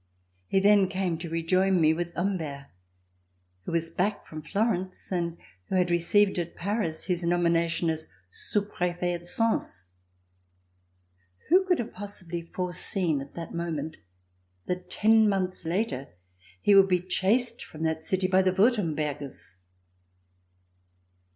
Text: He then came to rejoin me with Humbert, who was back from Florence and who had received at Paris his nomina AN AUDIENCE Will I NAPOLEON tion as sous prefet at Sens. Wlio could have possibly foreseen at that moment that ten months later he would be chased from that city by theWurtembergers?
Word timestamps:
He 0.47 0.59
then 0.59 0.87
came 0.87 1.19
to 1.19 1.29
rejoin 1.29 1.79
me 1.79 1.93
with 1.93 2.15
Humbert, 2.15 2.71
who 3.65 3.71
was 3.71 3.91
back 3.91 4.25
from 4.25 4.41
Florence 4.41 5.11
and 5.11 5.37
who 5.67 5.75
had 5.75 5.91
received 5.91 6.39
at 6.39 6.55
Paris 6.55 7.05
his 7.05 7.23
nomina 7.23 7.35
AN 7.35 7.35
AUDIENCE 7.35 7.51
Will 7.51 7.61
I 7.61 7.67
NAPOLEON 7.67 7.69
tion 7.69 7.89
as 7.91 8.07
sous 8.31 8.65
prefet 8.67 9.13
at 9.13 9.27
Sens. 9.27 9.83
Wlio 11.51 11.67
could 11.67 11.77
have 11.77 11.93
possibly 11.93 12.41
foreseen 12.41 13.21
at 13.21 13.35
that 13.35 13.53
moment 13.53 13.97
that 14.65 14.89
ten 14.89 15.29
months 15.29 15.65
later 15.65 16.07
he 16.59 16.73
would 16.73 16.87
be 16.87 16.99
chased 17.01 17.63
from 17.63 17.83
that 17.83 18.03
city 18.03 18.25
by 18.25 18.41
theWurtembergers? 18.41 19.57